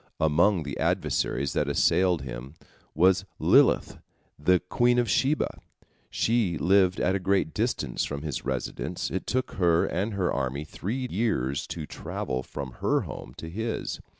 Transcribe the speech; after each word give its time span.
Among 0.19 0.63
the 0.63 0.79
adversaries 0.79 1.53
that 1.53 1.67
assailed 1.67 2.23
him 2.23 2.55
was 2.95 3.23
Lilith, 3.37 3.99
the 4.39 4.59
queen 4.59 4.97
of 4.97 5.07
Sheba. 5.07 5.59
She 6.09 6.57
lived 6.57 6.99
at 6.99 7.13
a 7.13 7.19
great 7.19 7.53
distance 7.53 8.03
from 8.03 8.23
his 8.23 8.43
residence, 8.43 9.11
it 9.11 9.27
took 9.27 9.51
her 9.57 9.85
and 9.85 10.15
her 10.15 10.33
army 10.33 10.63
three 10.63 11.07
years 11.11 11.67
to 11.67 11.85
travel 11.85 12.41
from 12.41 12.71
her 12.81 13.01
home 13.01 13.35
to 13.37 13.47
his. 13.47 13.99